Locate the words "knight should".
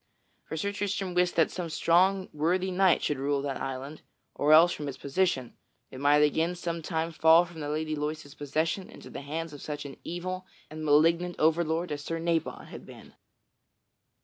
2.71-3.19